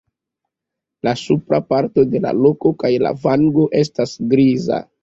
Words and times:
La 1.09 1.13
supra 1.25 1.59
parto 1.75 2.07
de 2.15 2.23
la 2.27 2.33
kolo 2.47 2.75
kaj 2.83 2.95
la 3.07 3.17
vango 3.29 3.71
estas 3.85 4.21
griza. 4.35 4.87